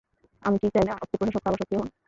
আমরা 0.43 0.59
কি 0.61 0.67
চাই 0.73 0.85
না, 0.87 0.93
অতীতের 0.95 1.19
প্রশাসকরা 1.19 1.49
আবার 1.49 1.59
সক্রিয় 1.61 1.79
হোন? 1.81 1.87